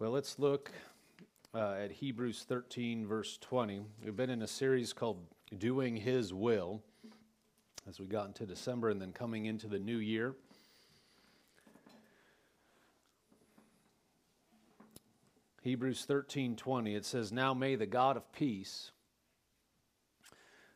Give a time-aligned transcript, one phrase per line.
[0.00, 0.70] Well, let's look
[1.54, 3.82] uh, at Hebrews 13, verse 20.
[4.02, 5.18] We've been in a series called
[5.58, 6.80] Doing His Will
[7.86, 10.36] as we got into December and then coming into the new year.
[15.60, 18.92] Hebrews 13, 20, it says, Now may the God of peace,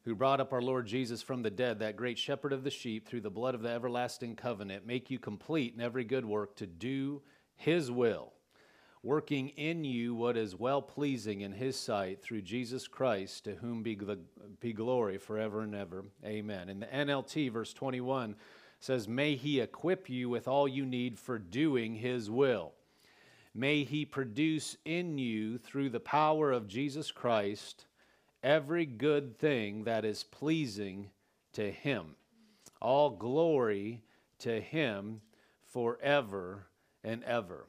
[0.03, 3.09] who brought up our Lord Jesus from the dead, that great shepherd of the sheep,
[3.09, 6.67] through the blood of the everlasting covenant, make you complete in every good work to
[6.67, 7.23] do
[7.57, 8.35] his will
[9.05, 13.83] working in you what is well pleasing in his sight through Jesus Christ, to whom
[13.83, 13.99] be,
[14.61, 16.07] be glory forever and ever.
[16.25, 16.71] Amen.
[16.71, 18.35] In the NLT, verse 21
[18.81, 22.73] says, May he equip you with all you need for doing his will.
[23.55, 27.85] May he produce in you, through the power of Jesus Christ,
[28.43, 31.11] every good thing that is pleasing
[31.53, 32.17] to him.
[32.81, 34.03] All glory
[34.41, 35.21] to him
[35.63, 36.67] forever
[37.05, 37.67] and ever.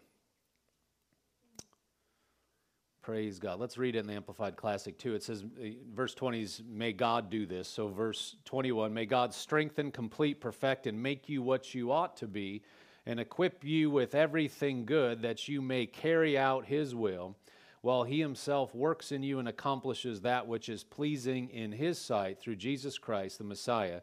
[3.06, 3.60] Praise God.
[3.60, 5.14] Let's read it in the Amplified Classic too.
[5.14, 7.68] It says, uh, verse 20 is, May God do this.
[7.68, 12.28] So, verse 21, May God strengthen, complete, perfect, and make you what you ought to
[12.28, 12.64] be,
[13.06, 17.36] and equip you with everything good that you may carry out His will,
[17.82, 22.40] while He Himself works in you and accomplishes that which is pleasing in His sight
[22.40, 24.02] through Jesus Christ, the Messiah,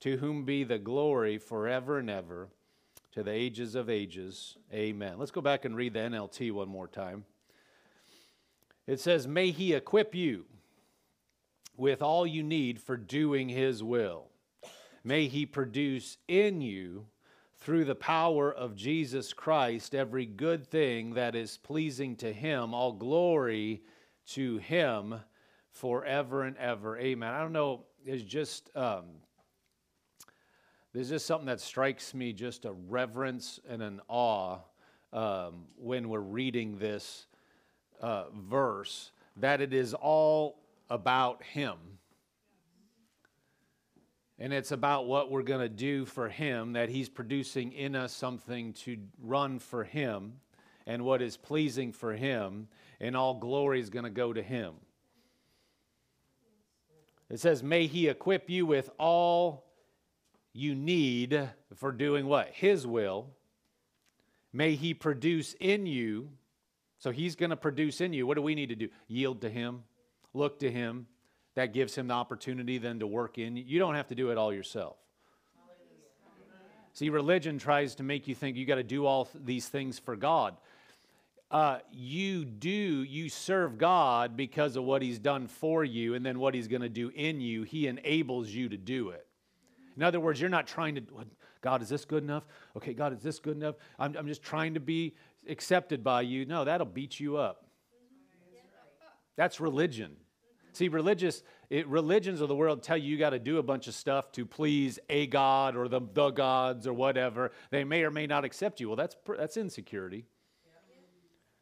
[0.00, 2.48] to whom be the glory forever and ever,
[3.12, 4.58] to the ages of ages.
[4.74, 5.14] Amen.
[5.16, 7.24] Let's go back and read the NLT one more time.
[8.86, 10.46] It says, May He equip you
[11.76, 14.28] with all you need for doing His will.
[15.04, 17.06] May He produce in you,
[17.58, 22.92] through the power of Jesus Christ, every good thing that is pleasing to Him, all
[22.92, 23.82] glory
[24.30, 25.20] to Him
[25.70, 26.98] forever and ever.
[26.98, 27.32] Amen.
[27.32, 28.70] I don't know, it's just.
[28.76, 29.04] Um,
[30.92, 34.58] there's just something that strikes me just a reverence and an awe
[35.12, 37.26] um, when we're reading this
[38.02, 40.58] uh, verse that it is all
[40.90, 41.76] about Him.
[44.38, 48.12] And it's about what we're going to do for Him, that He's producing in us
[48.12, 50.34] something to run for Him
[50.86, 52.66] and what is pleasing for Him,
[53.00, 54.74] and all glory is going to go to Him.
[57.30, 59.64] It says, May He equip you with all
[60.52, 62.48] you need for doing what?
[62.48, 63.30] His will.
[64.52, 66.30] May He produce in you
[67.02, 68.28] so he's going to produce in you.
[68.28, 68.88] What do we need to do?
[69.08, 69.82] Yield to him,
[70.34, 71.08] look to him.
[71.56, 73.64] That gives him the opportunity then to work in you.
[73.66, 74.96] You don't have to do it all yourself.
[76.92, 80.14] See, religion tries to make you think you got to do all these things for
[80.14, 80.56] God.
[81.50, 86.38] Uh, you do, you serve God because of what He's done for you and then
[86.38, 87.64] what He's going to do in you.
[87.64, 89.26] He enables you to do it.
[89.96, 91.02] In other words, you're not trying to,
[91.62, 92.44] God, is this good enough?
[92.76, 93.74] Okay, God, is this good enough?
[93.98, 95.14] I'm, I'm just trying to be
[95.48, 96.44] accepted by you.
[96.44, 97.66] No, that'll beat you up.
[99.36, 100.16] That's religion.
[100.72, 103.88] See, religious it, religions of the world tell you you got to do a bunch
[103.88, 107.52] of stuff to please a god or the, the gods or whatever.
[107.70, 108.88] They may or may not accept you.
[108.88, 110.26] Well, that's that's insecurity.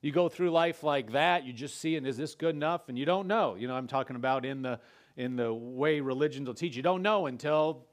[0.02, 2.88] You go through life like that, you just see, and is this good enough?
[2.88, 3.54] And you don't know.
[3.54, 4.80] You know, I'm talking about in the
[5.16, 6.74] in the way religions will teach.
[6.74, 7.86] You don't know until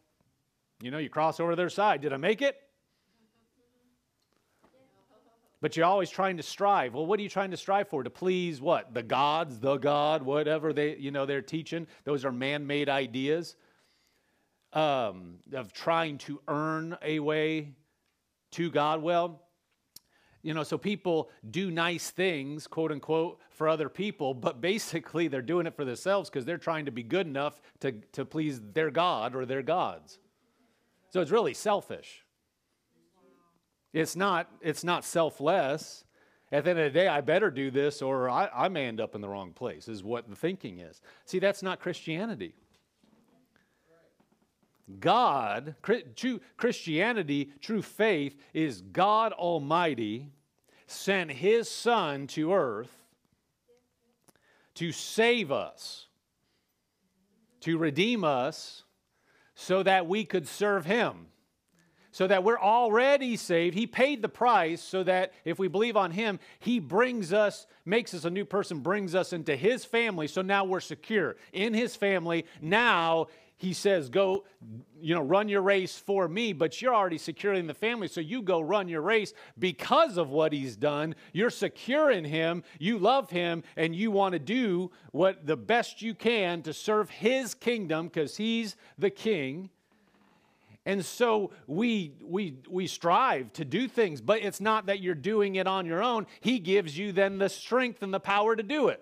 [0.81, 2.01] you know you cross over their side.
[2.01, 2.57] Did I make it?
[5.59, 6.93] But you're always trying to strive.
[6.93, 8.03] Well, what are you trying to strive for?
[8.03, 8.93] To please what?
[8.93, 11.87] The gods, the God, whatever they, you know, they're teaching.
[12.03, 13.55] Those are man-made ideas
[14.73, 17.73] um, of trying to earn a way
[18.51, 19.01] to God.
[19.01, 19.41] Well,
[20.43, 25.41] you know, so people do nice things, quote unquote, for other people, but basically they're
[25.41, 28.91] doing it for themselves because they're trying to be good enough to, to please their
[28.91, 30.19] God or their gods.
[31.09, 32.23] So it's really selfish.
[33.97, 36.05] It's not, it's not selfless.
[36.51, 39.01] At the end of the day, I better do this or I, I may end
[39.01, 41.01] up in the wrong place, is what the thinking is.
[41.25, 42.53] See, that's not Christianity.
[44.99, 45.75] God,
[46.57, 50.31] Christianity, true faith, is God Almighty
[50.85, 52.95] sent His Son to earth
[54.75, 56.05] to save us,
[57.61, 58.83] to redeem us,
[59.55, 61.25] so that we could serve Him
[62.17, 63.75] so that we're already saved.
[63.75, 68.11] He paid the price so that if we believe on Him, He brings us, makes
[68.15, 70.27] us a new person, brings us into His family.
[70.27, 72.47] So now we're secure in His family.
[72.59, 73.27] Now
[73.57, 74.45] He says, Go,
[74.99, 78.07] you know, run your race for me, but you're already secure in the family.
[78.07, 81.13] So you go run your race because of what He's done.
[81.33, 86.01] You're secure in Him, you love Him, and you want to do what the best
[86.01, 89.69] you can to serve His kingdom because He's the King
[90.87, 95.55] And so we, we, we strive to do things, but it's not that you're doing
[95.55, 96.25] it on your own.
[96.39, 99.01] He gives you then the strength and the power to do it.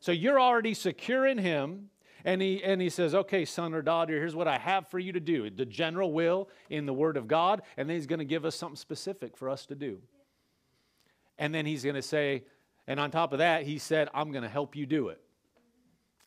[0.00, 1.90] So you're already secure in Him.
[2.24, 5.12] And he, and he says, Okay, son or daughter, here's what I have for you
[5.12, 7.60] to do the general will in the Word of God.
[7.76, 9.98] And then he's going to give us something specific for us to do.
[11.38, 12.44] And then he's going to say,
[12.86, 15.20] and on top of that, he said, I'm going to help you do it.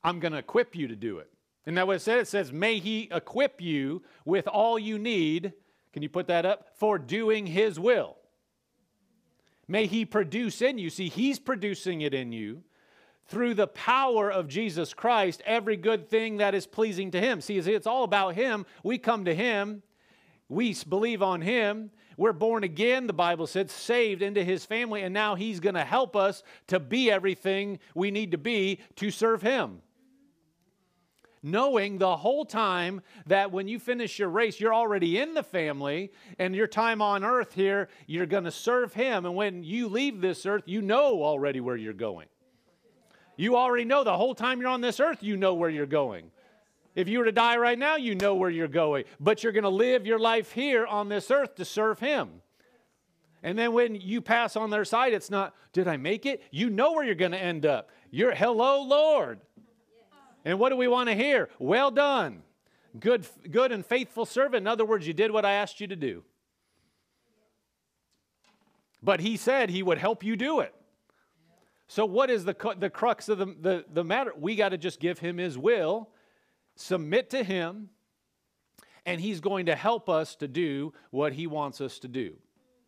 [0.04, 1.32] I'm going to equip you to do it.
[1.65, 2.27] Isn't that what it says?
[2.27, 5.54] It says, May He equip you with all you need.
[5.94, 6.68] Can you put that up?
[6.77, 8.18] For doing His will.
[9.68, 10.89] May He produce in you.
[10.89, 12.63] See, He's producing it in you
[13.27, 17.39] through the power of Jesus Christ every good thing that is pleasing to Him.
[17.39, 18.65] See, it's all about Him.
[18.83, 19.83] We come to Him,
[20.50, 21.92] we believe on Him.
[22.18, 25.86] We're born again, the Bible said, saved into His family, and now He's going to
[25.86, 29.81] help us to be everything we need to be to serve Him
[31.44, 36.12] knowing the whole time that when you finish your race, you're already in the family,
[36.40, 39.25] and your time on earth here, you're going to serve Him.
[39.25, 42.28] And when you leave this earth, you know already where you're going.
[43.36, 46.31] You already know the whole time you're on this earth, you know where you're going.
[46.95, 49.06] If you were to die right now, you know where you're going.
[49.19, 52.42] But you're going to live your life here on this earth to serve Him.
[53.42, 56.42] And then when you pass on their side, it's not, did I make it?
[56.51, 57.89] You know where you're going to end up.
[58.10, 59.42] You're, hello, Lord.
[60.45, 61.50] And what do we want to hear?
[61.60, 62.44] Well done.
[63.00, 64.63] Good, good and faithful servant.
[64.63, 66.24] In other words, you did what I asked you to do.
[69.01, 70.74] But he said he would help you do it.
[71.88, 74.31] So, what is the, the crux of the, the, the matter?
[74.38, 76.10] We got to just give him his will,
[76.75, 77.89] submit to him,
[79.06, 82.36] and he's going to help us to do what he wants us to do.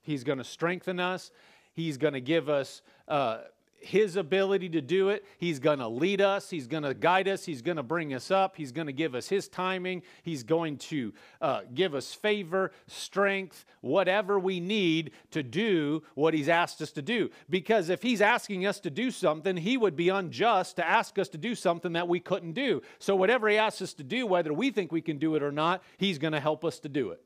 [0.02, 1.32] He's going to strengthen us,
[1.74, 2.82] he's going to give us.
[3.08, 3.40] Uh,
[3.86, 5.24] his ability to do it.
[5.38, 6.50] He's going to lead us.
[6.50, 7.46] He's going to guide us.
[7.46, 8.56] He's going to bring us up.
[8.56, 10.02] He's going to give us His timing.
[10.24, 16.50] He's going to uh, give us favor, strength, whatever we need to do what He's
[16.50, 17.30] asked us to do.
[17.50, 21.30] Because if He's asking us to do something, He would be unjust to ask us
[21.30, 22.82] to do something that we couldn't do.
[22.98, 25.52] So, whatever He asks us to do, whether we think we can do it or
[25.52, 27.22] not, He's going to help us to do it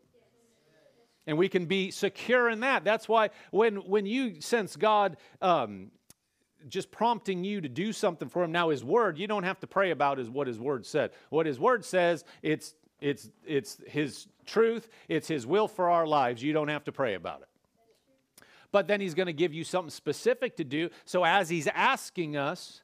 [1.27, 2.83] and we can be secure in that.
[2.83, 5.91] That's why when when you sense God um,
[6.67, 8.51] just prompting you to do something for him.
[8.51, 11.11] Now, his word, you don't have to pray about is what his word said.
[11.29, 16.43] What his word says, it's it's it's his truth, it's his will for our lives.
[16.43, 17.47] You don't have to pray about it.
[18.71, 20.89] But then he's going to give you something specific to do.
[21.05, 22.81] So as he's asking us,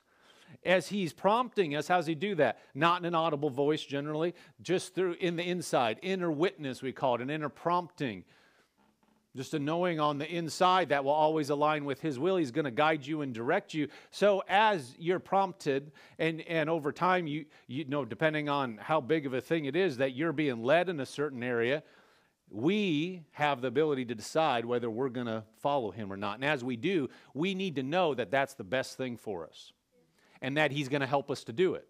[0.63, 2.59] as he's prompting us, how's he do that?
[2.73, 7.15] Not in an audible voice generally, just through in the inside, inner witness, we call
[7.15, 8.23] it, an inner prompting
[9.35, 12.37] just a knowing on the inside that will always align with His will.
[12.37, 13.87] He's going to guide you and direct you.
[14.11, 19.25] So as you're prompted, and, and over time, you, you know, depending on how big
[19.25, 21.83] of a thing it is that you're being led in a certain area,
[22.49, 26.35] we have the ability to decide whether we're going to follow Him or not.
[26.35, 29.73] And as we do, we need to know that that's the best thing for us
[30.41, 31.87] and that He's going to help us to do it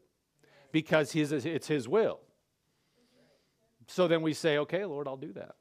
[0.71, 2.19] because his, it's His will.
[3.87, 5.55] So then we say, okay, Lord, I'll do that.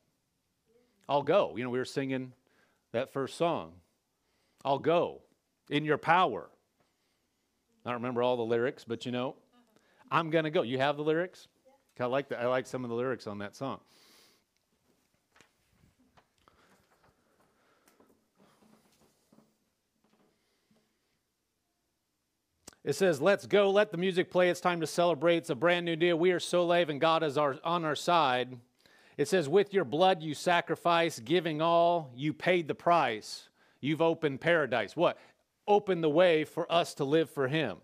[1.09, 1.55] I'll go.
[1.57, 2.33] You know, we were singing
[2.93, 3.73] that first song.
[4.65, 5.23] I'll go
[5.69, 6.49] in your power.
[7.85, 9.37] I don't remember all the lyrics, but you know,
[10.11, 10.63] I'm going to go.
[10.63, 11.49] You have the lyrics?
[12.01, 12.41] I like that.
[12.41, 13.81] I like some of the lyrics on that song.
[22.85, 24.51] It says, Let's go, let the music play.
[24.51, 25.39] It's time to celebrate.
[25.39, 26.13] It's a brand new day.
[26.13, 28.59] We are so live, and God is our, on our side.
[29.17, 33.49] It says, With your blood you sacrifice, giving all, you paid the price.
[33.81, 34.97] You've opened paradise.
[34.97, 35.19] What?
[35.67, 37.79] Open the way for us to live for Him.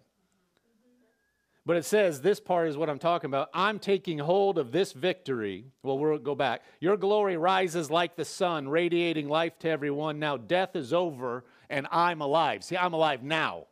[1.67, 3.51] But it says, this part is what I'm talking about.
[3.53, 5.67] I'm taking hold of this victory.
[5.83, 6.63] Well, we'll go back.
[6.81, 10.19] Your glory rises like the sun, radiating life to everyone.
[10.19, 12.65] Now death is over and I'm alive.
[12.65, 13.67] See, I'm alive now.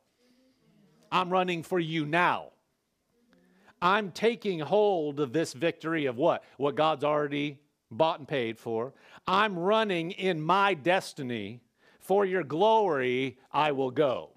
[1.11, 2.51] I'm running for you now.
[3.81, 6.45] I'm taking hold of this victory of what?
[6.57, 8.93] What God's already bought and paid for.
[9.27, 11.61] I'm running in my destiny.
[12.01, 14.31] For your glory, I will go.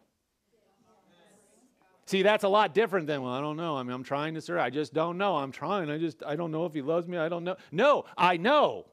[2.06, 3.78] See, that's a lot different than, well, I don't know.
[3.78, 4.60] I mean, I'm trying to serve.
[4.60, 5.38] I just don't know.
[5.38, 5.90] I'm trying.
[5.90, 7.18] I just, I don't know if he loves me.
[7.18, 7.56] I don't know.
[7.72, 8.88] No, I know.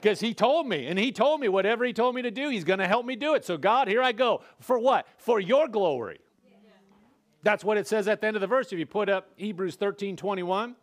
[0.00, 2.64] Because he told me, and he told me whatever he told me to do, he's
[2.64, 3.44] going to help me do it.
[3.44, 4.42] So, God, here I go.
[4.60, 5.06] For what?
[5.18, 6.20] For your glory.
[7.48, 8.74] That's what it says at the end of the verse.
[8.74, 10.76] If you put up Hebrews 13 21.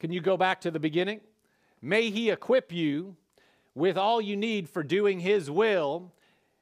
[0.00, 1.20] Can you go back to the beginning?
[1.82, 3.14] May he equip you
[3.74, 6.14] with all you need for doing his will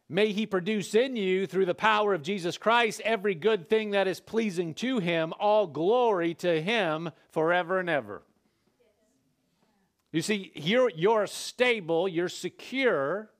[0.08, 4.06] May he produce in you, through the power of Jesus Christ, every good thing that
[4.06, 8.23] is pleasing to him, all glory to him forever and ever.
[10.12, 13.30] You see, you're, you're stable, you're secure,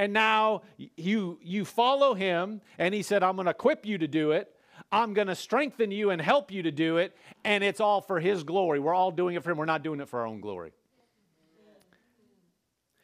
[0.00, 0.62] and now
[0.96, 4.50] you, you follow him, and he said, I'm going to equip you to do it.
[4.90, 7.14] I'm going to strengthen you and help you to do it,
[7.44, 8.80] and it's all for his glory.
[8.80, 10.72] We're all doing it for him, we're not doing it for our own glory.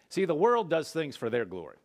[0.08, 1.76] See, the world does things for their glory.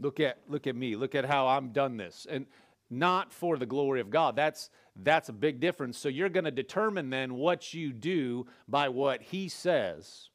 [0.00, 0.96] Look at look at me.
[0.96, 2.26] Look at how I'm done this.
[2.28, 2.46] And
[2.90, 4.34] not for the glory of God.
[4.34, 5.96] That's that's a big difference.
[5.96, 10.30] So you're going to determine then what you do by what he says,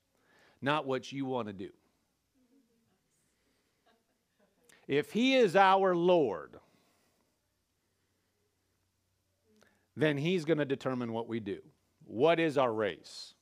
[0.64, 1.70] not what you want to do.
[4.88, 6.58] If he is our Lord,
[9.96, 11.60] then he's going to determine what we do.
[12.06, 13.34] What is our race?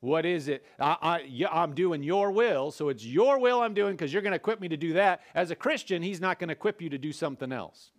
[0.00, 0.64] What is it?
[0.78, 1.20] I,
[1.52, 4.58] am doing your will, so it's your will I'm doing because you're going to equip
[4.58, 5.20] me to do that.
[5.34, 7.90] As a Christian, He's not going to equip you to do something else.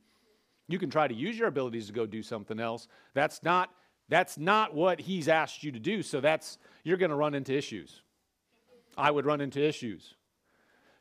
[0.67, 2.87] You can try to use your abilities to go do something else.
[3.13, 3.69] That's not
[4.09, 6.01] that's not what He's asked you to do.
[6.01, 8.01] So that's you're going to run into issues.
[8.98, 10.15] I would run into issues.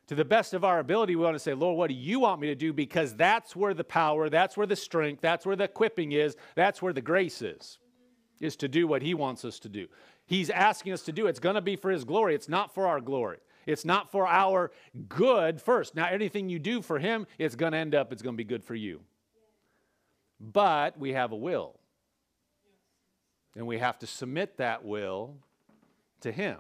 [0.08, 2.40] To the best of our ability, we want to say, Lord, what do you want
[2.40, 2.72] me to do?
[2.72, 6.82] Because that's where the power, that's where the strength, that's where the equipping is, that's
[6.82, 7.78] where the grace is,
[8.40, 9.86] is to do what He wants us to do.
[10.26, 11.28] He's asking us to do.
[11.28, 12.34] It's going to be for His glory.
[12.34, 13.38] It's not for our glory.
[13.66, 14.72] It's not for our
[15.08, 15.94] good first.
[15.94, 18.44] Now, anything you do for Him, it's going to end up, it's going to be
[18.44, 19.02] good for you.
[20.40, 21.78] But we have a will.
[23.54, 25.36] And we have to submit that will
[26.22, 26.58] to Him.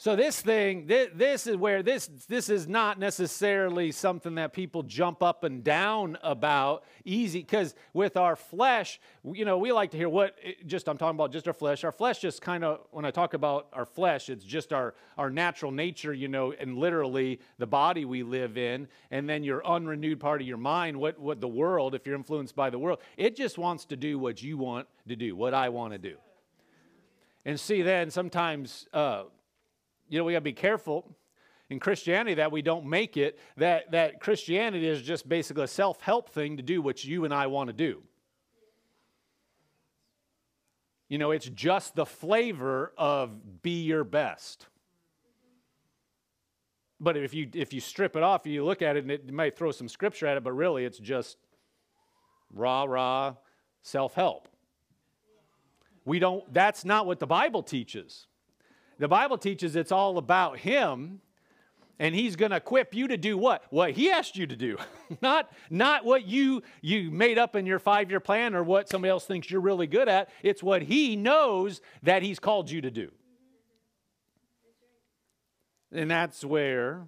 [0.00, 4.84] So this thing, this, this, is where this this is not necessarily something that people
[4.84, 9.96] jump up and down about easy because with our flesh, you know, we like to
[9.96, 10.36] hear what
[10.66, 11.82] just I'm talking about just our flesh.
[11.82, 15.30] Our flesh just kind of when I talk about our flesh, it's just our our
[15.30, 20.20] natural nature, you know, and literally the body we live in, and then your unrenewed
[20.20, 23.34] part of your mind, what what the world, if you're influenced by the world, it
[23.34, 26.18] just wants to do what you want to do, what I want to do.
[27.44, 29.24] And see, then sometimes uh,
[30.08, 31.16] you know, we got to be careful
[31.70, 36.00] in Christianity that we don't make it that, that Christianity is just basically a self
[36.00, 38.02] help thing to do what you and I want to do.
[41.08, 44.66] You know, it's just the flavor of be your best.
[47.00, 49.56] But if you if you strip it off, you look at it and it might
[49.56, 51.38] throw some scripture at it, but really it's just
[52.52, 53.34] rah rah
[53.82, 54.48] self help.
[56.04, 58.27] We don't that's not what the Bible teaches.
[58.98, 61.20] The Bible teaches it's all about Him,
[61.98, 63.62] and He's going to equip you to do what?
[63.70, 64.76] What He asked you to do,
[65.22, 69.10] not not what you you made up in your five year plan or what somebody
[69.10, 70.30] else thinks you're really good at.
[70.42, 73.10] It's what He knows that He's called you to do,
[75.92, 77.06] and that's where.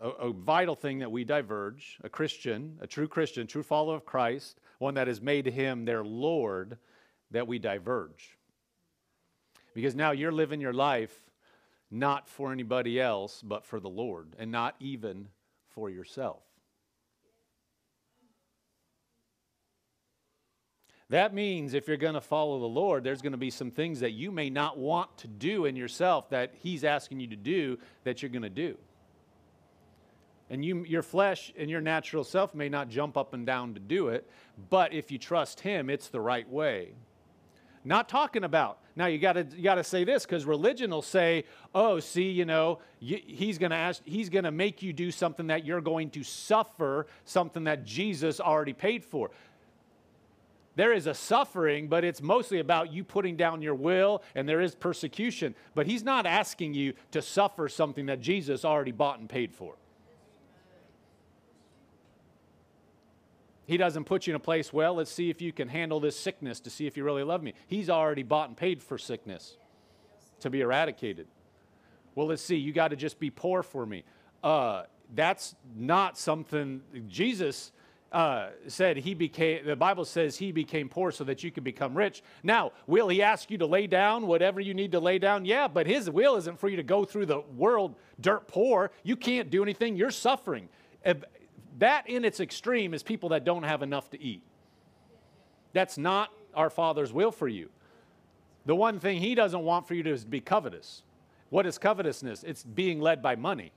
[0.00, 4.04] A, a vital thing that we diverge, a Christian, a true Christian, true follower of
[4.04, 6.78] Christ, one that has made him their Lord,
[7.32, 8.37] that we diverge.
[9.74, 11.14] Because now you're living your life
[11.90, 15.28] not for anybody else, but for the Lord, and not even
[15.70, 16.42] for yourself.
[21.10, 24.00] That means if you're going to follow the Lord, there's going to be some things
[24.00, 27.78] that you may not want to do in yourself that He's asking you to do
[28.04, 28.76] that you're going to do.
[30.50, 33.80] And you, your flesh and your natural self may not jump up and down to
[33.80, 34.28] do it,
[34.68, 36.92] but if you trust Him, it's the right way.
[37.84, 38.78] Not talking about.
[38.96, 41.44] Now you got to you got to say this because religion will say,
[41.74, 45.46] "Oh, see, you know, he's going to ask he's going to make you do something
[45.48, 49.30] that you're going to suffer, something that Jesus already paid for."
[50.74, 54.60] There is a suffering, but it's mostly about you putting down your will, and there
[54.60, 55.56] is persecution.
[55.74, 59.74] But he's not asking you to suffer something that Jesus already bought and paid for.
[63.68, 66.18] He doesn't put you in a place, well, let's see if you can handle this
[66.18, 67.52] sickness to see if you really love me.
[67.66, 69.58] He's already bought and paid for sickness
[70.40, 71.26] to be eradicated.
[72.14, 74.04] Well, let's see, you got to just be poor for me.
[74.42, 74.84] Uh,
[75.14, 77.72] that's not something Jesus
[78.10, 81.94] uh, said he became, the Bible says he became poor so that you could become
[81.94, 82.22] rich.
[82.42, 85.44] Now, will he ask you to lay down whatever you need to lay down?
[85.44, 88.92] Yeah, but his will isn't for you to go through the world dirt poor.
[89.02, 90.70] You can't do anything, you're suffering.
[91.78, 94.42] That in its extreme is people that don't have enough to eat.
[95.72, 97.68] That's not our Father's will for you.
[98.66, 101.02] The one thing He doesn't want for you is to be covetous.
[101.50, 102.44] What is covetousness?
[102.44, 103.72] It's being led by money.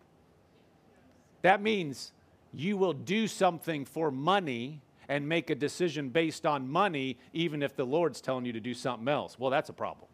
[1.42, 2.12] That means
[2.54, 7.76] you will do something for money and make a decision based on money, even if
[7.76, 9.38] the Lord's telling you to do something else.
[9.40, 10.08] Well, that's a problem.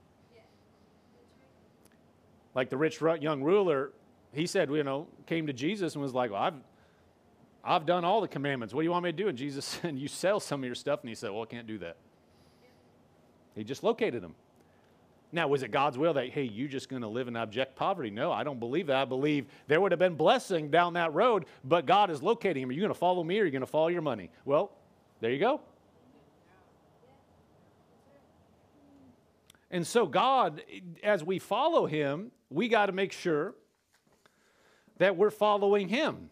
[2.54, 3.92] Like the rich young ruler,
[4.34, 6.56] he said, you know, came to Jesus and was like, well, I've,
[7.68, 8.74] I've done all the commandments.
[8.74, 9.28] What do you want me to do?
[9.28, 11.02] And Jesus said, you sell some of your stuff.
[11.02, 11.98] And he said, well, I can't do that.
[13.56, 14.36] He just located him.
[15.34, 18.10] Now, was it God's will that, hey, you're just going to live in abject poverty?
[18.10, 18.96] No, I don't believe that.
[18.96, 22.70] I believe there would have been blessing down that road, but God is locating him.
[22.70, 24.30] Are you going to follow me or are you going to follow your money?
[24.46, 24.72] Well,
[25.20, 25.60] there you go.
[29.70, 30.64] And so, God,
[31.04, 33.54] as we follow him, we got to make sure
[34.98, 36.30] that we're following him.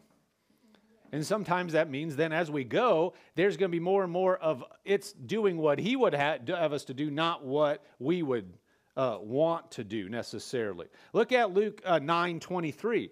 [1.12, 4.38] And sometimes that means then as we go, there's going to be more and more
[4.38, 8.58] of it's doing what he would have us to do, not what we would
[8.98, 10.88] uh, want to do necessarily.
[11.14, 13.12] Look at Luke uh, 9 23.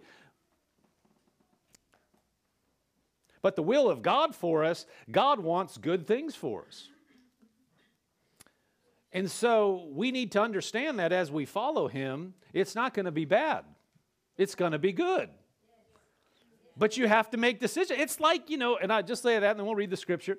[3.42, 6.88] But the will of God for us, God wants good things for us.
[9.12, 13.12] And so we need to understand that as we follow Him, it's not going to
[13.12, 13.66] be bad,
[14.38, 15.30] it's going to be good.
[16.76, 18.00] But you have to make decisions.
[18.00, 20.38] It's like, you know, and I just say that and then we'll read the scripture.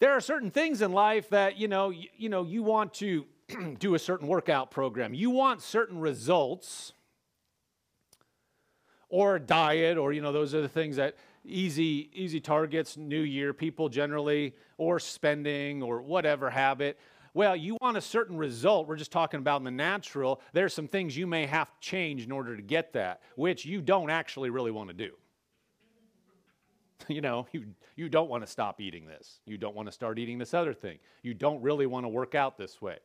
[0.00, 3.26] There are certain things in life that, you know, you, you know, you want to
[3.78, 5.14] do a certain workout program.
[5.14, 6.92] You want certain results
[9.10, 13.52] or diet or you know those are the things that easy easy targets new year
[13.52, 16.98] people generally or spending or whatever habit
[17.34, 20.88] well you want a certain result we're just talking about in the natural there's some
[20.88, 24.50] things you may have to change in order to get that which you don't actually
[24.50, 25.10] really want to do
[27.08, 27.64] you know you,
[27.96, 30.74] you don't want to stop eating this you don't want to start eating this other
[30.74, 32.98] thing you don't really want to work out this way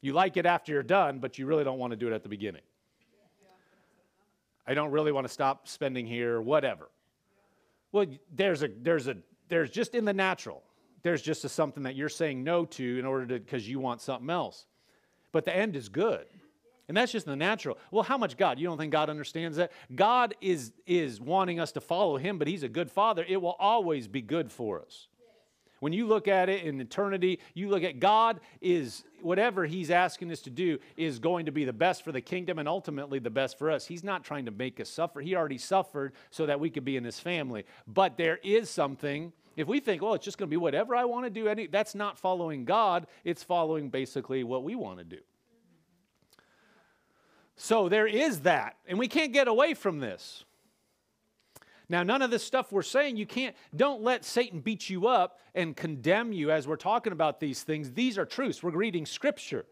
[0.00, 2.22] you like it after you're done, but you really don't want to do it at
[2.22, 2.62] the beginning.
[4.64, 6.88] I don't really want to stop spending here, whatever.
[7.92, 9.16] Well, there's a there's a
[9.48, 10.62] there's just in the natural.
[11.06, 14.00] There's just a something that you're saying no to in order to because you want
[14.00, 14.66] something else.
[15.30, 16.26] But the end is good.
[16.88, 17.78] And that's just the natural.
[17.92, 18.58] Well, how much God?
[18.58, 19.70] You don't think God understands that?
[19.94, 23.24] God is is wanting us to follow him, but he's a good father.
[23.28, 25.06] It will always be good for us.
[25.78, 30.32] When you look at it in eternity, you look at God is whatever He's asking
[30.32, 33.30] us to do is going to be the best for the kingdom and ultimately the
[33.30, 33.86] best for us.
[33.86, 35.20] He's not trying to make us suffer.
[35.20, 37.64] He already suffered so that we could be in His family.
[37.86, 39.32] But there is something.
[39.56, 41.66] If we think, well, it's just going to be whatever I want to do, any,
[41.66, 43.06] that's not following God.
[43.24, 45.18] It's following basically what we want to do.
[47.56, 50.44] So there is that, and we can't get away from this.
[51.88, 55.38] Now, none of this stuff we're saying, you can't, don't let Satan beat you up
[55.54, 57.92] and condemn you as we're talking about these things.
[57.92, 58.62] These are truths.
[58.62, 59.64] We're reading scripture.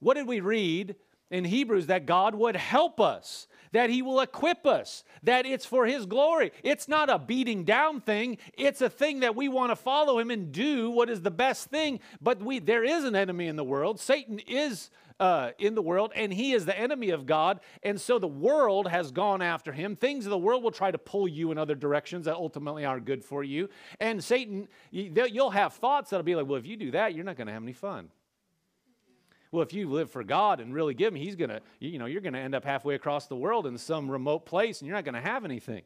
[0.00, 0.96] What did we read
[1.30, 1.86] in Hebrews?
[1.86, 6.52] That God would help us, that He will equip us, that it's for His glory.
[6.62, 10.30] It's not a beating down thing, it's a thing that we want to follow Him
[10.30, 12.00] and do what is the best thing.
[12.20, 14.00] But we, there is an enemy in the world.
[14.00, 17.60] Satan is uh, in the world, and he is the enemy of God.
[17.82, 19.96] And so the world has gone after him.
[19.96, 23.04] Things of the world will try to pull you in other directions that ultimately aren't
[23.04, 23.68] good for you.
[24.00, 27.36] And Satan, you'll have thoughts that'll be like, well, if you do that, you're not
[27.36, 28.10] going to have any fun.
[29.50, 32.06] Well, if you live for God and really give Him, He's going to, you know,
[32.06, 34.96] you're going to end up halfway across the world in some remote place and you're
[34.96, 35.82] not going to have anything.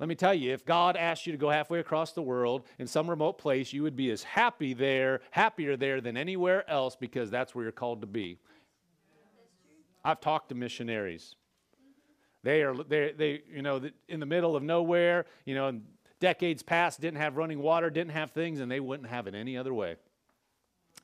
[0.00, 2.86] Let me tell you, if God asked you to go halfway across the world in
[2.86, 7.30] some remote place, you would be as happy there, happier there than anywhere else because
[7.30, 8.38] that's where you're called to be.
[10.04, 11.36] I've talked to missionaries.
[12.42, 15.80] They are they they you know in the middle of nowhere, you know,
[16.20, 19.56] decades past didn't have running water, didn't have things and they wouldn't have it any
[19.56, 19.96] other way.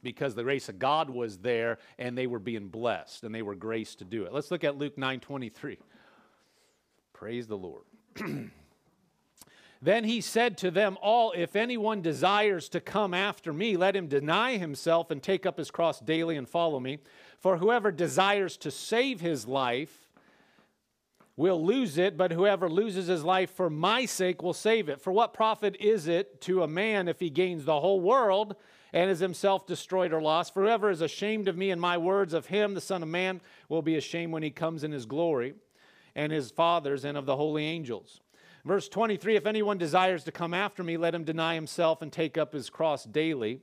[0.03, 3.55] Because the grace of God was there and they were being blessed and they were
[3.55, 4.33] graced to do it.
[4.33, 5.79] Let's look at Luke 9:23.
[7.13, 7.85] Praise the Lord.
[9.83, 14.09] Then he said to them all, If anyone desires to come after me, let him
[14.09, 16.99] deny himself and take up his cross daily and follow me.
[17.39, 20.11] For whoever desires to save his life
[21.35, 25.01] will lose it, but whoever loses his life for my sake will save it.
[25.01, 28.57] For what profit is it to a man if he gains the whole world
[28.93, 30.55] and is himself destroyed or lost?
[30.55, 33.41] For whoever is ashamed of me and my words of him, the Son of Man,
[33.69, 35.55] will be ashamed when he comes in his glory
[36.15, 38.21] and his Father's and of the holy angels.
[38.65, 42.37] Verse 23 If anyone desires to come after me, let him deny himself and take
[42.37, 43.61] up his cross daily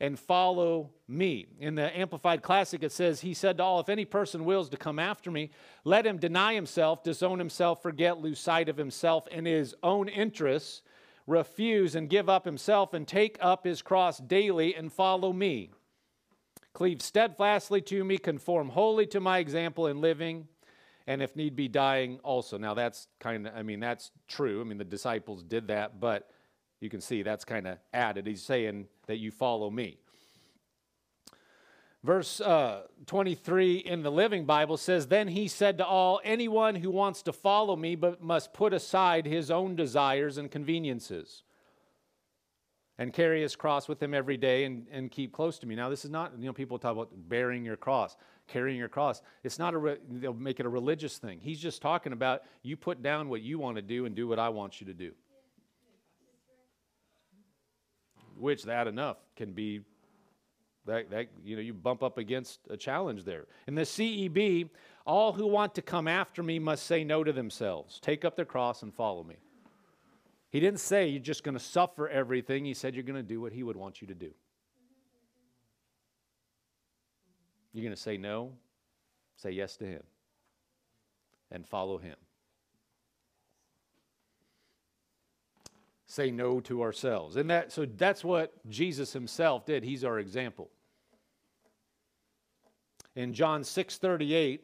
[0.00, 1.46] and follow me.
[1.58, 4.76] In the Amplified Classic, it says, He said to all, If any person wills to
[4.76, 5.50] come after me,
[5.84, 10.82] let him deny himself, disown himself, forget, lose sight of himself and his own interests,
[11.28, 15.70] refuse and give up himself, and take up his cross daily and follow me.
[16.72, 20.48] Cleave steadfastly to me, conform wholly to my example in living
[21.08, 22.58] and if need be, dying also.
[22.58, 24.60] Now, that's kind of, I mean, that's true.
[24.60, 26.30] I mean, the disciples did that, but
[26.80, 28.26] you can see that's kind of added.
[28.26, 29.96] He's saying that you follow me.
[32.04, 36.90] Verse uh, 23 in the Living Bible says, Then he said to all, Anyone who
[36.90, 41.42] wants to follow me but must put aside his own desires and conveniences
[42.98, 45.74] and carry his cross with him every day and, and keep close to me.
[45.74, 49.22] Now, this is not, you know, people talk about bearing your cross, carrying your cross.
[49.42, 51.40] It's not a, re- they'll make it a religious thing.
[51.40, 54.38] He's just talking about you put down what you want to do and do what
[54.38, 55.12] I want you to do.
[58.36, 59.80] Which that enough can be
[60.88, 63.46] that, that you know you bump up against a challenge there.
[63.66, 64.68] In the CEB,
[65.06, 68.44] all who want to come after me must say no to themselves, take up their
[68.44, 69.36] cross and follow me.
[70.50, 72.64] He didn't say you're just going to suffer everything.
[72.64, 74.30] He said you're going to do what he would want you to do.
[77.74, 78.52] You're going to say no,
[79.36, 80.02] say yes to him,
[81.52, 82.16] and follow him.
[86.06, 87.36] Say no to ourselves.
[87.36, 89.84] And that so that's what Jesus himself did.
[89.84, 90.70] He's our example
[93.18, 94.60] in John 6:38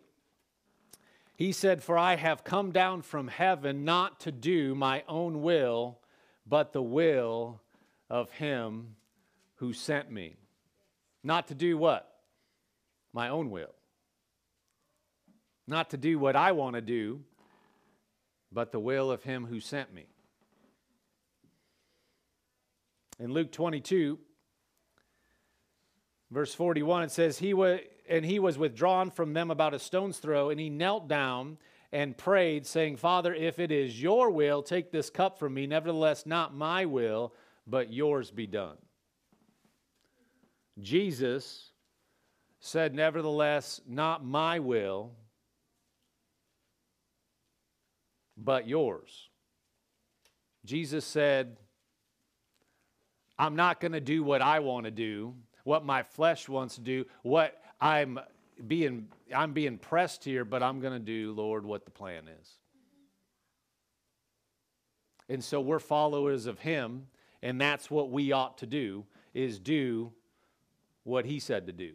[1.34, 5.98] he said for I have come down from heaven not to do my own will
[6.46, 7.60] but the will
[8.08, 8.94] of him
[9.56, 10.36] who sent me.
[11.24, 12.08] Not to do what?
[13.12, 13.74] My own will.
[15.66, 17.24] Not to do what I want to do
[18.52, 20.06] but the will of him who sent me.
[23.18, 24.16] In Luke 22
[26.30, 30.18] verse 41 it says he was and he was withdrawn from them about a stone's
[30.18, 31.58] throw, and he knelt down
[31.92, 35.66] and prayed, saying, Father, if it is your will, take this cup from me.
[35.66, 37.32] Nevertheless, not my will,
[37.66, 38.76] but yours be done.
[40.80, 41.70] Jesus
[42.58, 45.12] said, Nevertheless, not my will,
[48.36, 49.28] but yours.
[50.64, 51.56] Jesus said,
[53.38, 56.80] I'm not going to do what I want to do, what my flesh wants to
[56.80, 58.18] do, what I'm
[58.66, 62.48] being I'm being pressed here, but I'm going to do, Lord, what the plan is.
[65.28, 67.08] And so we're followers of him,
[67.42, 70.12] and that's what we ought to do is do
[71.02, 71.92] what he said to do.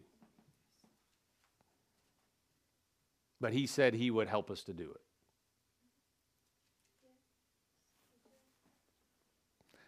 [3.41, 5.01] But he said he would help us to do it.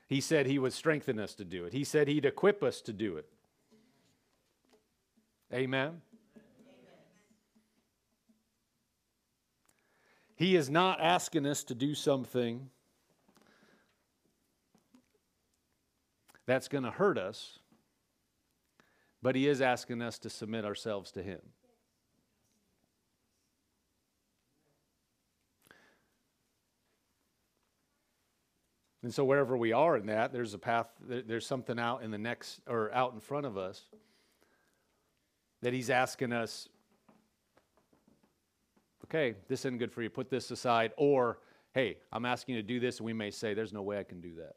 [0.08, 1.74] He said he would strengthen us to do it.
[1.74, 3.28] He said he'd equip us to do it.
[5.54, 6.02] Amen?
[10.36, 12.70] He is not asking us to do something
[16.46, 17.60] that's going to hurt us,
[19.22, 21.42] but He is asking us to submit ourselves to Him.
[29.04, 32.18] And so, wherever we are in that, there's a path, there's something out in the
[32.18, 33.86] next, or out in front of us
[35.62, 36.68] that he's asking us,
[39.06, 41.40] okay, this isn't good for you, put this aside, or,
[41.74, 44.04] hey, I'm asking you to do this, and we may say, there's no way I
[44.04, 44.56] can do that.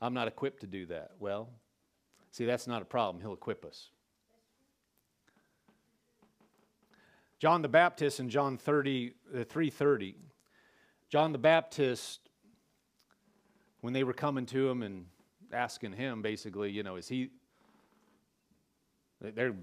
[0.00, 1.12] I'm not equipped to do that.
[1.18, 1.48] Well,
[2.30, 3.20] see, that's not a problem.
[3.22, 3.90] He'll equip us.
[7.38, 10.16] John the Baptist in John 30, uh, 330,
[11.08, 12.28] John the Baptist,
[13.80, 15.06] when they were coming to him and
[15.52, 17.30] asking him, basically, you know, is he
[19.20, 19.54] they're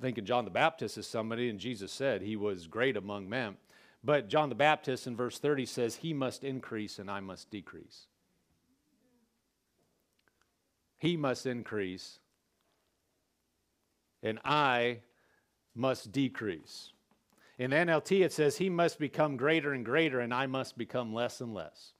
[0.00, 3.56] thinking John the Baptist is somebody, and Jesus said he was great among men.
[4.04, 8.06] But John the Baptist in verse 30 says, He must increase and I must decrease.
[10.98, 12.18] He must increase
[14.22, 15.00] and I
[15.74, 16.92] must decrease.
[17.58, 21.40] In NLT, it says, He must become greater and greater and I must become less
[21.40, 21.92] and less.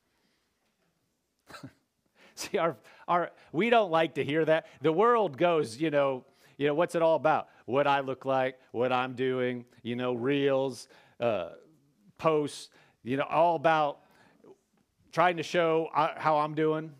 [2.34, 4.66] See, our, our, we don't like to hear that.
[4.80, 6.24] The world goes, you know,
[6.62, 7.48] you know, what's it all about?
[7.66, 10.86] What I look like, what I'm doing, you know, reels,
[11.18, 11.48] uh,
[12.18, 12.68] posts,
[13.02, 13.98] you know, all about
[15.10, 16.92] trying to show uh, how I'm doing.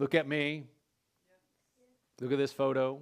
[0.00, 0.64] Look at me.
[2.20, 3.00] Look at this photo.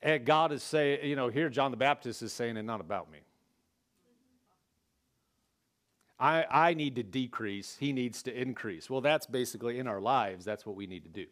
[0.00, 3.12] And God is saying, you know, here John the Baptist is saying it's not about
[3.12, 3.18] me.
[6.20, 8.90] I, I need to decrease, he needs to increase.
[8.90, 11.24] Well, that's basically in our lives, that's what we need to do.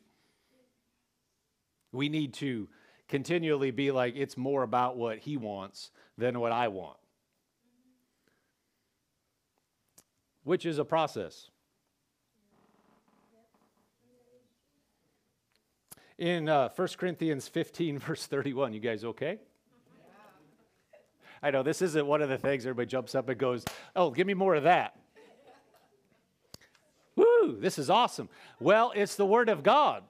[1.93, 2.69] We need to
[3.07, 6.97] continually be like, it's more about what he wants than what I want,
[10.43, 11.51] which is a process.
[16.17, 19.39] In uh, 1 Corinthians 15, verse 31, you guys okay?
[21.43, 24.27] I know this isn't one of the things everybody jumps up and goes, oh, give
[24.27, 24.97] me more of that.
[27.17, 27.59] Woo!
[27.59, 28.29] This is awesome.
[28.61, 30.05] Well, it's the Word of God.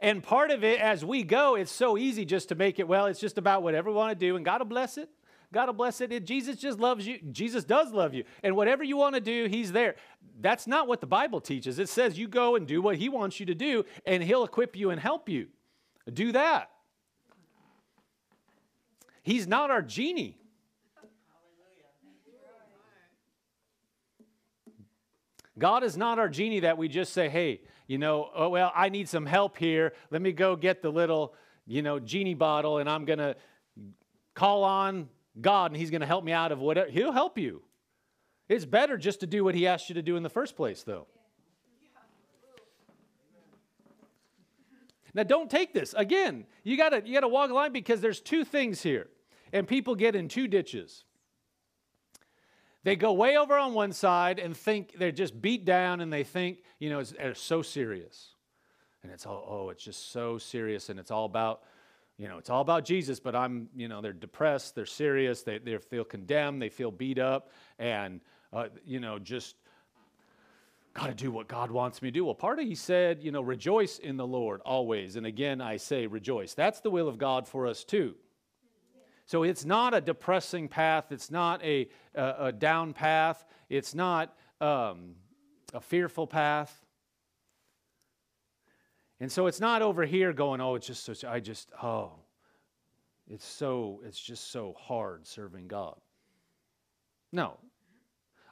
[0.00, 3.06] And part of it, as we go, it's so easy just to make it, well,
[3.06, 5.08] it's just about whatever we want to do, and God will bless it.
[5.52, 6.24] God will bless it.
[6.24, 7.18] Jesus just loves you.
[7.30, 8.24] Jesus does love you.
[8.42, 9.96] And whatever you want to do, He's there.
[10.40, 11.78] That's not what the Bible teaches.
[11.78, 14.76] It says you go and do what He wants you to do, and He'll equip
[14.76, 15.46] you and help you.
[16.12, 16.70] Do that.
[19.26, 20.38] He's not our genie.
[25.58, 28.88] God is not our genie that we just say, hey, you know, oh, well, I
[28.88, 29.94] need some help here.
[30.12, 31.34] Let me go get the little,
[31.66, 33.34] you know, genie bottle and I'm going to
[34.34, 35.08] call on
[35.40, 36.88] God and He's going to help me out of whatever.
[36.88, 37.62] He'll help you.
[38.48, 40.84] It's better just to do what He asked you to do in the first place,
[40.84, 41.08] though.
[45.14, 45.94] Now, don't take this.
[45.96, 49.08] Again, you got to you got to walk a line because there's two things here,
[49.52, 51.04] and people get in two ditches.
[52.84, 56.22] They go way over on one side and think they're just beat down and they
[56.22, 58.28] think, you know, it's, it's so serious.
[59.02, 61.62] And it's all, oh, it's just so serious and it's all about,
[62.16, 65.58] you know, it's all about Jesus, but I'm, you know, they're depressed, they're serious, they,
[65.58, 68.20] they feel condemned, they feel beat up, and,
[68.52, 69.56] uh, you know, just
[70.94, 72.24] got to do what God wants me to do.
[72.24, 75.16] Well, part of he said, you know, rejoice in the Lord always.
[75.16, 76.54] And again, I say rejoice.
[76.54, 78.14] That's the will of God for us too.
[79.26, 81.10] So it's not a depressing path.
[81.10, 83.44] It's not a, a, a down path.
[83.68, 85.16] It's not um,
[85.74, 86.80] a fearful path.
[89.18, 92.12] And so it's not over here going, oh, it's just so, I just, oh,
[93.28, 95.96] it's so, it's just so hard serving God.
[97.32, 97.58] No.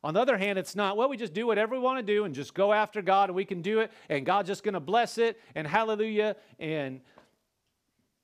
[0.02, 2.24] On the other hand, it's not, well, we just do whatever we want to do
[2.24, 4.80] and just go after God and we can do it and God's just going to
[4.80, 7.00] bless it and hallelujah and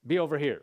[0.07, 0.63] be over here.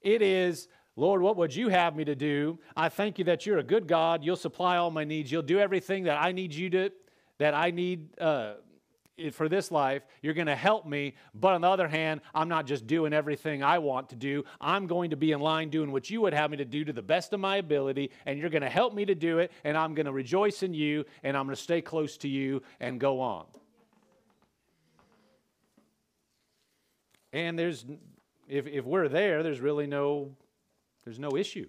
[0.00, 2.58] It is, Lord, what would you have me to do?
[2.76, 4.24] I thank you that you're a good God.
[4.24, 5.30] You'll supply all my needs.
[5.30, 6.90] You'll do everything that I need you to,
[7.38, 8.54] that I need uh,
[9.32, 10.02] for this life.
[10.22, 11.14] You're going to help me.
[11.34, 14.44] But on the other hand, I'm not just doing everything I want to do.
[14.60, 16.92] I'm going to be in line doing what you would have me to do to
[16.92, 18.12] the best of my ability.
[18.24, 19.50] And you're going to help me to do it.
[19.64, 21.04] And I'm going to rejoice in you.
[21.24, 23.46] And I'm going to stay close to you and go on.
[27.32, 27.84] And there's,
[28.48, 30.36] if, if we're there, there's really no
[31.04, 31.68] there's no issue.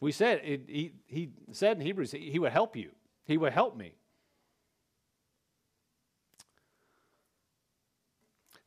[0.00, 2.90] We said, it, he, he said in Hebrews, he, he would help you.
[3.24, 3.94] He would help me.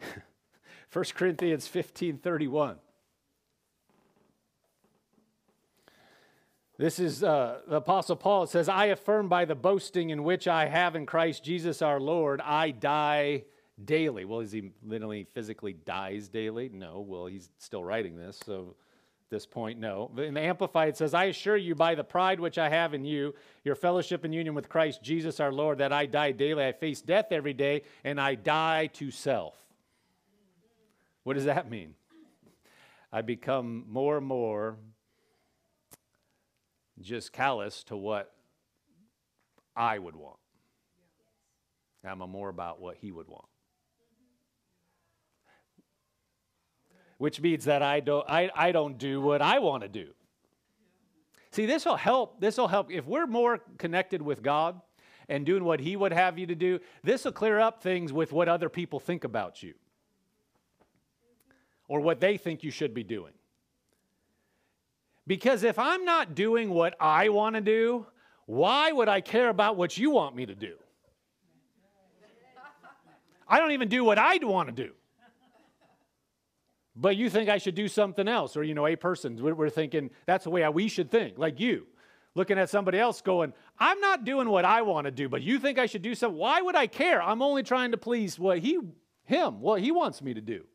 [0.92, 2.78] 1 Corinthians 15 31.
[6.80, 8.44] This is uh, the Apostle Paul.
[8.44, 12.00] It says, I affirm by the boasting in which I have in Christ Jesus our
[12.00, 13.44] Lord, I die
[13.84, 14.24] daily.
[14.24, 16.70] Well, is he literally physically dies daily?
[16.74, 17.06] No.
[17.06, 18.76] Well, he's still writing this, so
[19.30, 20.12] this point, no.
[20.18, 23.06] In the Amplified, it says, I assure you by the pride which I have in
[23.06, 26.66] you, your fellowship and union with Christ Jesus our Lord, that I die daily.
[26.66, 29.56] I face death every day, and I die to self.
[31.24, 31.94] What does that mean?
[33.12, 34.78] I become more and more
[37.02, 38.34] just callous to what
[39.76, 40.38] I would want.
[42.04, 43.46] I'm a more about what he would want.
[47.20, 50.08] Which means that I don't, I, I don't do what I want to do.
[51.52, 52.40] See, this will help.
[52.40, 52.92] This will help.
[52.92, 54.80] If we're more connected with God
[55.28, 58.32] and doing what He would have you to do, this will clear up things with
[58.32, 59.74] what other people think about you
[61.90, 63.34] or what they think you should be doing.
[65.28, 68.06] Because if I'm not doing what I want to do,
[68.46, 70.76] why would I care about what you want me to do?
[73.46, 74.94] I don't even do what I'd want to do
[77.00, 78.58] but you think I should do something else.
[78.58, 81.88] Or, you know, a person, we're thinking that's the way we should think, like you.
[82.36, 85.60] Looking at somebody else going, I'm not doing what I want to do, but you
[85.60, 86.38] think I should do something.
[86.38, 87.22] Why would I care?
[87.22, 88.80] I'm only trying to please what he,
[89.24, 90.66] him, what he wants me to do.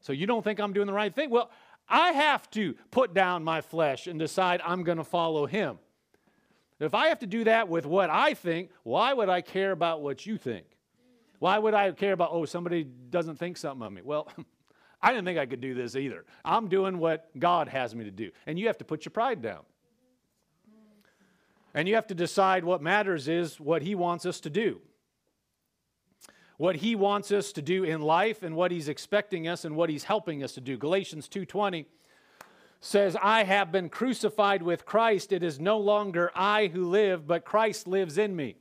[0.00, 1.30] So you don't think I'm doing the right thing?
[1.30, 1.50] Well,
[1.88, 5.78] I have to put down my flesh and decide I'm going to follow him.
[6.78, 10.00] If I have to do that with what I think, why would I care about
[10.00, 10.64] what you think?
[11.40, 14.00] Why would I care about, oh, somebody doesn't think something of me?
[14.02, 14.28] Well,
[15.02, 16.24] I didn't think I could do this either.
[16.44, 18.30] I'm doing what God has me to do.
[18.46, 19.62] And you have to put your pride down.
[21.72, 24.80] And you have to decide what matters is what He wants us to do.
[26.56, 29.88] What He wants us to do in life and what He's expecting us and what
[29.88, 30.76] He's helping us to do.
[30.76, 31.86] Galatians 2:20
[32.80, 35.32] says, I have been crucified with Christ.
[35.32, 38.56] It is no longer I who live, but Christ lives in me.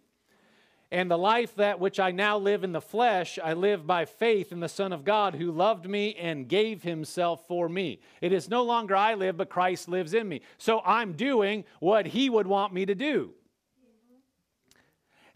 [0.91, 4.51] And the life that which I now live in the flesh, I live by faith
[4.51, 7.99] in the Son of God who loved me and gave himself for me.
[8.21, 10.41] It is no longer I live, but Christ lives in me.
[10.57, 13.33] So I'm doing what he would want me to do.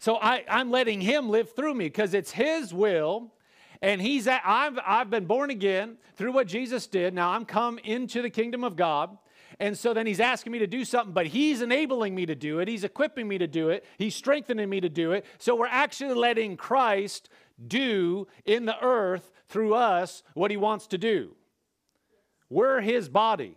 [0.04, 3.32] So I, I'm letting Him live through me because it's His will.
[3.80, 7.14] And he's at, I've, I've been born again through what Jesus did.
[7.14, 9.16] Now I'm come into the kingdom of God.
[9.60, 12.58] And so then he's asking me to do something, but he's enabling me to do
[12.60, 12.68] it.
[12.68, 13.84] He's equipping me to do it.
[13.98, 15.24] He's strengthening me to do it.
[15.38, 17.28] So we're actually letting Christ
[17.66, 21.36] do in the earth through us what he wants to do.
[22.48, 23.56] We're his body.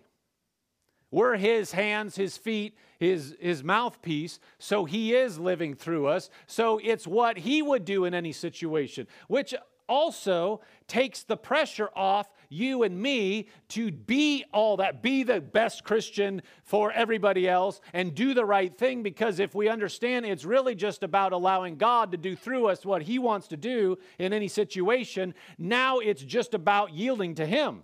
[1.09, 4.39] We're his hands, his feet, his, his mouthpiece.
[4.59, 6.29] So he is living through us.
[6.47, 9.55] So it's what he would do in any situation, which
[9.87, 15.83] also takes the pressure off you and me to be all that, be the best
[15.83, 19.03] Christian for everybody else and do the right thing.
[19.03, 23.01] Because if we understand it's really just about allowing God to do through us what
[23.01, 27.83] He wants to do in any situation, now it's just about yielding to Him.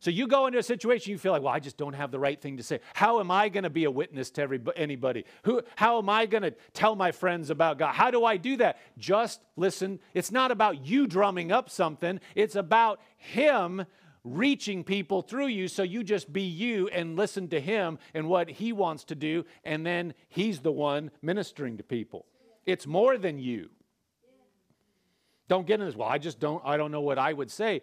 [0.00, 2.18] So you go into a situation you feel like, well, I just don't have the
[2.18, 2.80] right thing to say.
[2.94, 5.26] How am I going to be a witness to anybody?
[5.44, 7.92] Who, how am I going to tell my friends about God?
[7.92, 8.78] How do I do that?
[8.96, 10.00] Just listen.
[10.14, 12.18] It's not about you drumming up something.
[12.34, 13.84] It's about Him
[14.24, 15.68] reaching people through you.
[15.68, 19.44] So you just be you and listen to Him and what He wants to do,
[19.64, 22.24] and then He's the one ministering to people.
[22.64, 23.68] It's more than you.
[25.46, 25.96] Don't get in this.
[25.96, 26.62] Well, I just don't.
[26.64, 27.82] I don't know what I would say.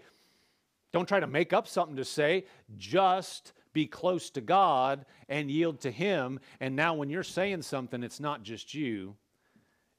[0.97, 2.45] Don't try to make up something to say.
[2.75, 6.39] Just be close to God and yield to Him.
[6.59, 9.15] And now, when you're saying something, it's not just you,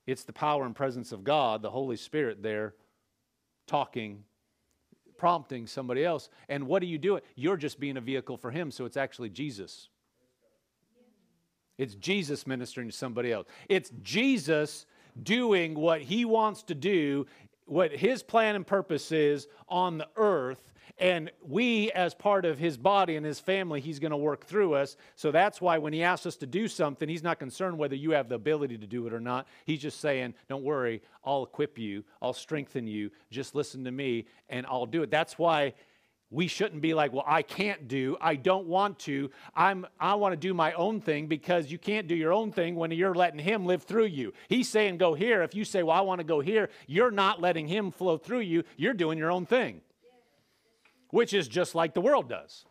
[0.08, 2.74] it's the power and presence of God, the Holy Spirit there
[3.68, 4.24] talking,
[5.16, 6.30] prompting somebody else.
[6.48, 7.22] And what are you doing?
[7.36, 9.90] You're just being a vehicle for Him, so it's actually Jesus.
[11.76, 13.46] It's Jesus ministering to somebody else.
[13.68, 14.84] It's Jesus
[15.22, 17.28] doing what He wants to do,
[17.66, 20.58] what His plan and purpose is on the earth
[20.96, 24.74] and we, as part of his body and his family, he's going to work through
[24.74, 24.96] us.
[25.16, 28.12] So that's why when he asks us to do something, he's not concerned whether you
[28.12, 29.46] have the ability to do it or not.
[29.64, 33.10] He's just saying, Don't worry, I'll equip you, I'll strengthen you.
[33.30, 35.10] Just listen to me, and I'll do it.
[35.10, 35.74] That's why
[36.30, 40.32] we shouldn't be like well i can't do i don't want to i'm i want
[40.32, 43.40] to do my own thing because you can't do your own thing when you're letting
[43.40, 46.24] him live through you he's saying go here if you say well i want to
[46.24, 49.80] go here you're not letting him flow through you you're doing your own thing
[51.10, 52.64] which is just like the world does.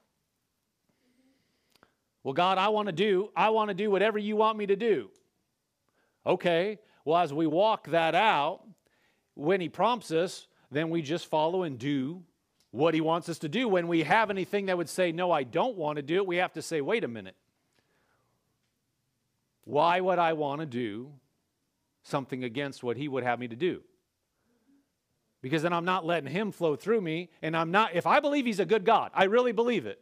[2.23, 4.75] Well, God, I want to do, I want to do whatever you want me to
[4.75, 5.09] do.
[6.25, 8.63] Okay, well, as we walk that out,
[9.33, 12.21] when He prompts us, then we just follow and do
[12.71, 13.69] what He wants us to do.
[13.69, 16.37] When we have anything that would say, no, I don't want to do it, we
[16.37, 17.35] have to say, wait a minute.
[19.63, 21.11] Why would I want to do
[22.03, 23.81] something against what He would have me to do?
[25.47, 27.29] Because then I'm not letting Him flow through me.
[27.41, 30.01] And I'm not, if I believe He's a good God, I really believe it,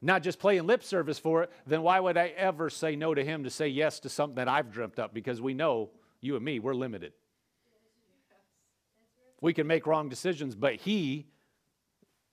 [0.00, 3.22] not just playing lip service for it, then why would I ever say no to
[3.22, 5.12] Him to say yes to something that I've dreamt up?
[5.12, 5.90] Because we know,
[6.22, 7.12] you and me, we're limited.
[9.42, 11.26] We can make wrong decisions, but He,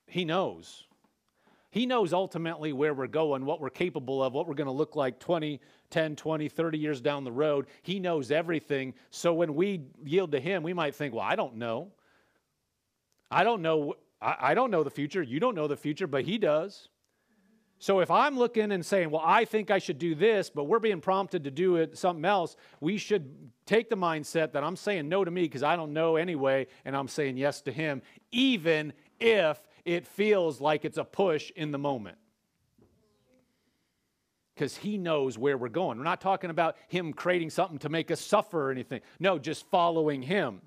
[0.07, 0.85] He knows.
[1.69, 4.95] He knows ultimately where we're going, what we're capable of, what we're going to look
[4.95, 7.67] like 20, 10, 20, 30 years down the road.
[7.81, 8.93] He knows everything.
[9.09, 11.91] So when we yield to Him, we might think, well, I don't know.
[13.35, 13.95] I don't know.
[14.21, 15.21] I, don't know the future.
[15.21, 16.87] You don't know the future, but He does.
[17.79, 20.79] So if I'm looking and saying, well, I think I should do this, but we're
[20.79, 25.09] being prompted to do it something else, we should take the mindset that I'm saying
[25.09, 28.93] no to me because I don't know anyway, and I'm saying yes to him, even
[29.19, 32.17] if it feels like it's a push in the moment.
[34.55, 35.97] Because he knows where we're going.
[35.97, 39.01] We're not talking about him creating something to make us suffer or anything.
[39.19, 40.61] No, just following him.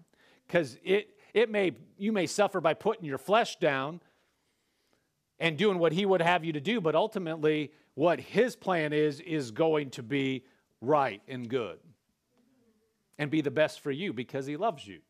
[0.47, 4.01] Because it, it may, you may suffer by putting your flesh down
[5.39, 9.21] and doing what he would have you to do, but ultimately, what his plan is,
[9.21, 10.45] is going to be
[10.81, 11.79] right and good
[13.19, 15.01] and be the best for you because he loves you.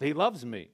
[0.00, 0.70] He loves me.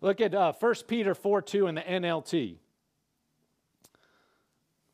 [0.00, 2.56] Look at uh, 1 Peter 4 2 in the NLT.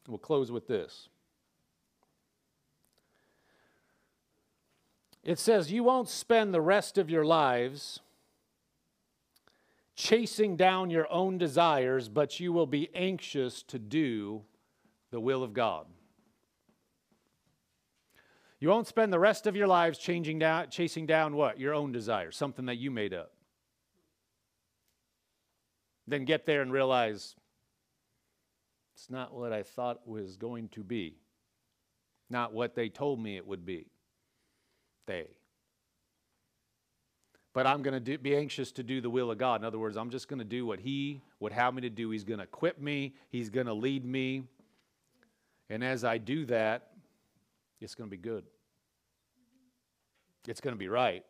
[0.07, 1.09] We'll close with this.
[5.29, 8.01] It says, You won't spend the rest of your lives
[9.95, 14.43] chasing down your own desires, but you will be anxious to do
[15.11, 15.85] the will of God.
[18.59, 21.61] You won't spend the rest of your lives changing down, chasing down what?
[21.61, 23.33] Your own desires, something that you made up
[26.07, 27.37] then get there and realize
[28.95, 31.19] it's not what I thought was going to be,
[32.31, 33.89] not what they told me it would be.
[37.53, 39.61] But I'm going to be anxious to do the will of God.
[39.61, 42.11] In other words, I'm just going to do what He would have me to do.
[42.11, 44.45] He's going to equip me, He's going to lead me.
[45.71, 46.91] And as I do that,
[47.81, 48.45] it's going to be good.
[50.47, 51.25] It's going to be right.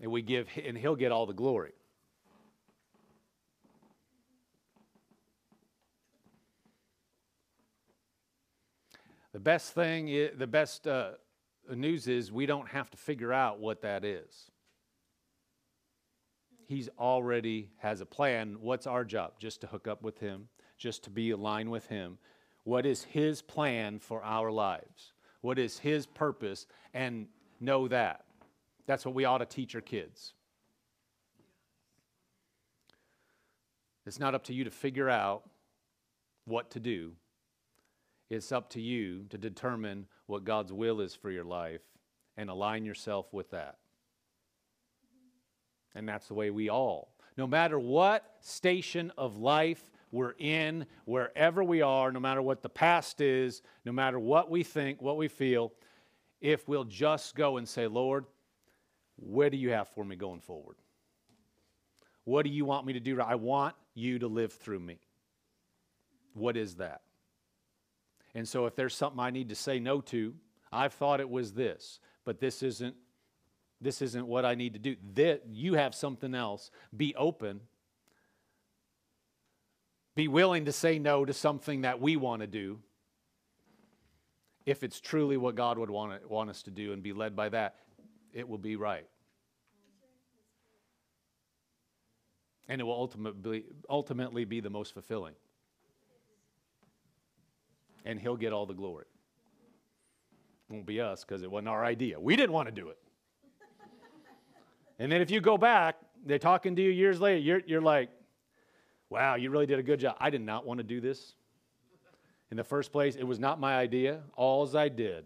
[0.00, 1.72] And we give and he'll get all the glory.
[9.32, 11.10] The best thing, the best uh,
[11.76, 14.50] news is we don't have to figure out what that is.
[16.66, 18.58] He's already has a plan.
[18.60, 19.32] What's our job?
[19.38, 22.18] Just to hook up with Him, just to be aligned with Him.
[22.64, 25.12] What is His plan for our lives?
[25.40, 26.66] What is His purpose?
[26.92, 27.26] And
[27.60, 28.24] know that.
[28.86, 30.34] That's what we ought to teach our kids.
[34.06, 35.42] It's not up to you to figure out
[36.46, 37.12] what to do.
[38.30, 41.80] It's up to you to determine what God's will is for your life
[42.36, 43.78] and align yourself with that.
[45.94, 51.62] And that's the way we all, no matter what station of life we're in, wherever
[51.62, 55.28] we are, no matter what the past is, no matter what we think, what we
[55.28, 55.72] feel,
[56.40, 58.26] if we'll just go and say, Lord,
[59.16, 60.76] what do you have for me going forward?
[62.24, 63.20] What do you want me to do?
[63.20, 64.98] I want you to live through me.
[66.34, 67.00] What is that?
[68.34, 70.34] And so if there's something I need to say no to,
[70.70, 72.94] I've thought it was this, but this isn't
[73.80, 74.96] this isn't what I need to do.
[75.14, 76.70] That you have something else.
[76.96, 77.60] Be open.
[80.16, 82.80] Be willing to say no to something that we want to do.
[84.66, 87.50] If it's truly what God would want, want us to do and be led by
[87.50, 87.76] that,
[88.32, 89.06] it will be right.
[92.68, 95.34] And it will ultimately, ultimately be the most fulfilling
[98.08, 99.04] and he'll get all the glory.
[100.70, 102.18] Won't be us because it wasn't our idea.
[102.18, 102.98] We didn't want to do it.
[104.98, 108.08] and then if you go back, they're talking to you years later, you're, you're like,
[109.10, 110.16] wow, you really did a good job.
[110.18, 111.34] I did not want to do this.
[112.50, 114.20] In the first place, it was not my idea.
[114.36, 115.24] All I did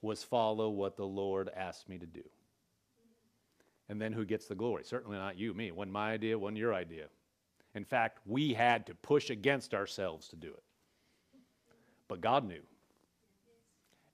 [0.00, 2.24] was follow what the Lord asked me to do.
[3.90, 4.84] And then who gets the glory?
[4.84, 5.70] Certainly not you, me.
[5.70, 7.08] Wasn't my idea, wasn't your idea.
[7.74, 10.62] In fact, we had to push against ourselves to do it.
[12.08, 12.62] But God knew.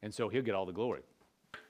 [0.03, 1.03] And so he'll get all the glory.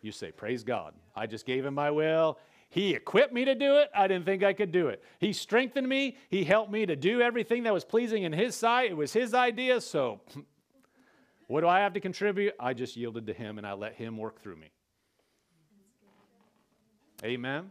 [0.02, 0.94] You say, Praise God.
[1.16, 2.38] I just gave him my will.
[2.70, 3.90] He equipped me to do it.
[3.92, 5.02] I didn't think I could do it.
[5.18, 6.16] He strengthened me.
[6.28, 8.92] He helped me to do everything that was pleasing in His sight.
[8.92, 9.80] It was His idea.
[9.80, 10.20] So,
[11.48, 12.54] what do I have to contribute?
[12.60, 14.70] I just yielded to Him and I let Him work through me.
[17.24, 17.70] Amen.